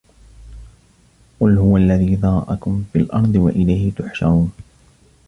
[1.39, 4.51] قُل هُوَ الَّذي ذَرَأَكُم فِي الأَرضِ وَإِلَيهِ تُحشَرونَ